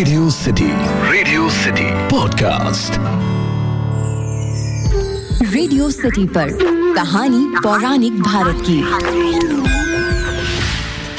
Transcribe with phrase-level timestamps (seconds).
[0.00, 0.66] Radio city
[1.12, 2.92] radio city podcast
[5.54, 6.48] radio city पर
[6.94, 8.78] कहानी पौराणिक भारत की।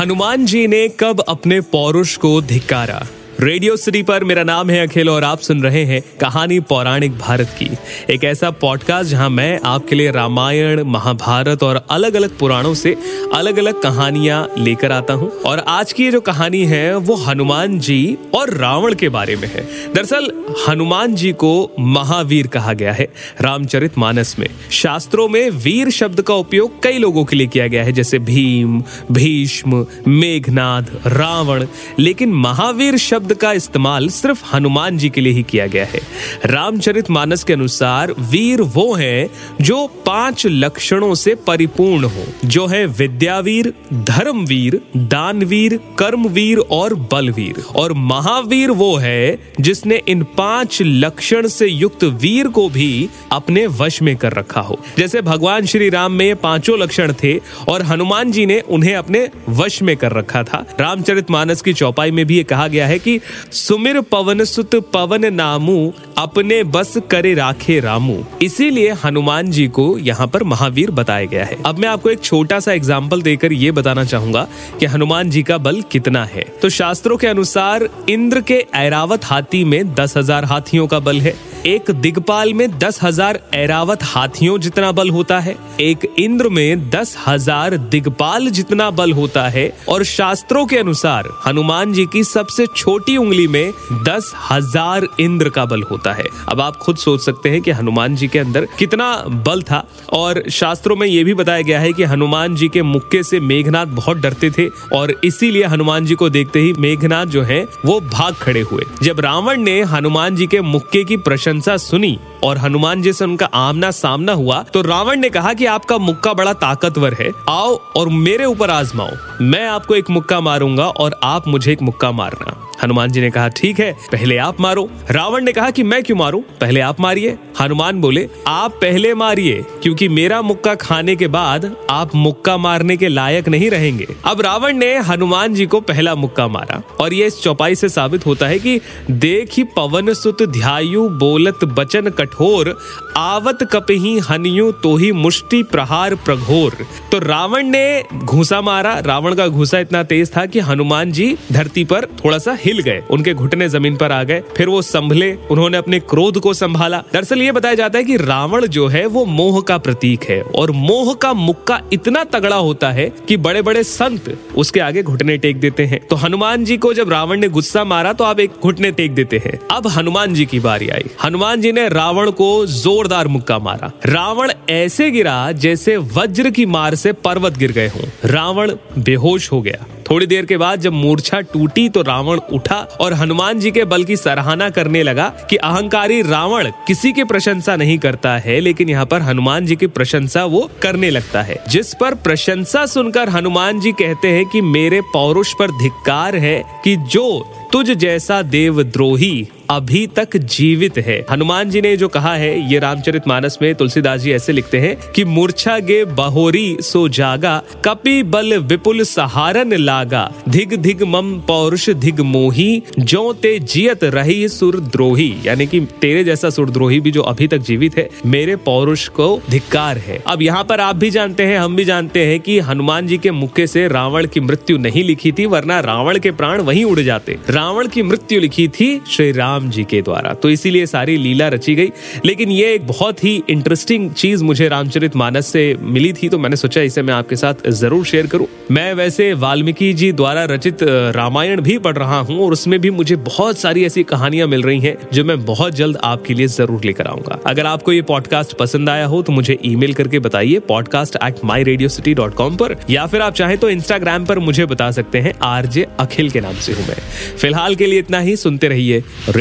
[0.00, 3.06] हनुमान जी ने कब अपने पौरुष को धिक्कारा?
[3.40, 7.56] रेडियो सिटी पर मेरा नाम है अखिल और आप सुन रहे हैं कहानी पौराणिक भारत
[7.62, 7.70] की।
[8.14, 12.96] एक ऐसा पॉडकास्ट जहाँ मैं आपके लिए रामायण, महाभारत और अलग अलग पुराणों से
[13.34, 18.18] अलग अलग कहानियाँ लेकर आता हूँ। और आज की जो कहानी है, वो हनुमान जी
[18.34, 20.32] और रावण के बारे में है। दरअसल,
[20.68, 26.34] हनुमान जी को महावीर कहा गया है, रामचरित मानस में। शास्त्रों में वीर शब्द का
[26.34, 31.66] उपयोग कई लोगों के लिए किया गया है, जैसे भीम, भीष्म मेघनाथ रावण।
[31.98, 36.00] लेकिन महावीर शब्द शब्द का इस्तेमाल सिर्फ़ हनुमान जी के लिए ही किया गया है।
[36.44, 39.30] रामचरित मानस के अनुसार वीर वो हैं
[39.60, 47.92] जो पाँच लक्षणों से परिपूर्ण हो। जो है विद्यावीर, धर्मवीर, दानवीर, कर्मवीर और बलवीर। और
[47.92, 54.16] महावीर वो है जिसने इन पाँच लक्षण से युक्त वीर को भी अपने वश में
[54.16, 58.60] कर रखा हो। जैसे भगवान श्री राम में पाँचों लक्षण थे और हनुमान जी ने
[58.60, 62.68] उन्हें अपने वश में कर रखा था। रामचरित मानस की चौपाई में भी ये कहा
[62.68, 63.15] गया है कि
[63.52, 70.26] सुमिर पवन सुत पवन नामू, अपने बस करे राखे रामू। इसीलिए हनुमान जी को यहाँ
[70.26, 74.04] पर महावीर बताया गया है। अब मैं आपको एक छोटा सा एग्ज़ाम्पल देकर ये बताना
[74.04, 74.46] चाहूँगा
[74.80, 79.64] कि हनुमान जी का बल कितना है। तो शास्त्रों के अनुसार इंद्र के ऐरावत हाथी
[79.64, 81.34] में दस हज़ार हाथियों का बल है।
[81.66, 87.16] एक दिगपाल में दस हज़ार ऐरावत हाथियों जितना बल होता है, एक इंद्र में दस
[87.26, 93.16] हज़ार दिगपाल जितना बल होता है, और शास्त्रों के अनुसार हनुमान जी की सबसे छोटी
[93.16, 93.72] उंगली में
[94.04, 98.16] दस हज़ार इंद्र का बल होता है। अब आप खुद सोच सकते हैं कि हनुमान
[98.16, 99.10] जी के अंदर कितना
[99.46, 103.22] बल था, और शास्त्रों में यह भी बताया गया है कि हनुमान जी के मुक्के
[103.22, 107.60] से मेघनाथ बहुत डरते थे, और इसीलिए हनुमान जी को देखते ही मेघनाथ जो है,
[107.86, 112.18] वो भाग खड़े हुए। जब रावण ने हनुमान जी के मुक्के की प्रशंसा प्रशंसा सुनी
[112.44, 116.32] और हनुमान जी से उनका आमना सामना हुआ तो रावण ने कहा कि आपका मुक्का
[116.34, 119.10] बड़ा ताकतवर है। आओ और मेरे ऊपर आजमाओ।
[119.42, 123.48] मैं आपको एक मुक्का मारूँगा और आप मुझे एक मुक्का मारना। हनुमान जी ने कहा,
[123.48, 126.40] ठीक है, पहले आप मारो। रावण ने कहा कि मैं क्यों मारूं?
[126.60, 132.14] पहले आप मारिए। हनुमान बोले, आप पहले मारिए, क्योंकि मेरा मुक्का खाने के बाद आप
[132.14, 136.80] मुक्का मारने के लायक नहीं रहेंगे। अब रावण ने हनुमान जी को पहला मुक्का मारा,
[137.00, 141.64] और ये इस चौपाई से साबित होता है कि देख ही पवन सुत ध्यायु बोलत
[141.64, 142.76] बचन कठोर,
[143.16, 146.76] आवत कपही हनियु तो ही मुष्टि प्रहार प्रघोर।
[147.12, 151.84] तो रावण ने घूसा मारा। रावण का घूसा इतना तेज था कि हनुमान जी धरती
[151.84, 155.78] पर थोड़ा सा हिल गए, उनके घुटने ज़मीन पर आ गए, फिर वो संभले, उन्होंने
[155.78, 159.60] अपने क्रोध को संभाला। दरअसल ये बताया जाता है कि रावण जो है, वो मोह
[159.60, 164.38] का प्रतीक है, और मोह का मुक्का इतना तगड़ा होता है कि बड़े बड़े संत
[164.56, 168.12] उसके आगे घुटने टेक देते हैं। तो हनुमान जी को जब रावण ने गुस्सा मारा
[168.12, 171.72] तो आप एक घुटने टेक देते हैं। अब हनुमान जी की बारी आई। हनुमान जी
[171.72, 177.58] ने रावण को जोरदार मुक्का मारा। रावण ऐसे गिरा जैसे वज्र की मार से पर्वत
[177.58, 182.02] गिर गए हों। रावण बेहोश हो गया। थोड़ी देर के बाद जब मूर्छा टूटी तो
[182.02, 187.12] रावण उठा और हनुमान जी के बल की सराहना करने लगा कि अहंकारी रावण किसी
[187.12, 191.42] की प्रशंसा नहीं करता है, लेकिन यहाँ पर हनुमान जी की प्रशंसा वो करने लगता
[191.42, 196.62] है। जिस पर प्रशंसा सुनकर हनुमान जी कहते हैं कि मेरे पौरुष पर धिक्कार है
[196.84, 197.26] कि जो
[197.72, 203.28] तुझ जैसा देवद्रोही अभी तक जीवित है। हनुमान जी ने जो कहा है, ये रामचरित
[203.28, 208.56] मानस में तुलसीदास जी ऐसे लिखते हैं कि मूर्छा गे बहोरी सो जागा, कपि बल
[208.58, 215.66] विपुल सहारन लागा। धिग धिग मम पौरुष धिग मोही जो ते जियत रही सुरद्रोही यानी
[215.66, 220.22] कि तेरे जैसा सुरद्रोही भी जो अभी तक जीवित है, मेरे पौरुष को धिक्कार है।
[220.26, 223.30] अब यहाँ पर आप भी जानते हैं, हम भी जानते हैं कि हनुमान जी के
[223.30, 227.38] मुक्के से रावण की मृत्यु नहीं लिखी थी, वरना रावण के प्राण वहीं उड़ जाते।
[227.50, 231.74] रावण की मृत्यु लिखी थी श्री राम जी के द्वारा। तो इसीलिए सारी लीला रची
[231.74, 231.90] गई।
[232.24, 236.56] लेकिन ये एक बहुत ही इंटरेस्टिंग चीज़ मुझे रामचरित मानस से मिली थी तो मैंने
[236.56, 240.82] सोचा इसे मैं आपके साथ ज़रूर शेयर करूँ। मैं वैसे वाल्मीकि जी द्वारा रचित
[241.16, 244.80] रामायण भी पढ़ रहा हूँ, और उसमें भी मुझे बहुत सारी ऐसी कहानियाँ मिल रही
[244.80, 248.88] हैं, जो मैं बहुत जल्द आपके लिए ज़रूर लेकर आऊँगा। अगर आपको ये पॉडकास्ट पसंद
[248.88, 252.76] आया हो तो मुझे ईमेल करके बताइए podcast at my radio city dot com पर,
[252.90, 256.54] या फिर आप चाहें तो इंस्टाग्राम पर मुझे बता सकते हैं, आरजे अखिल के नाम
[256.56, 256.96] से हूँ मैं।
[257.38, 259.02] फ़िलहाल के लिए इतना ही, सुनते रहिए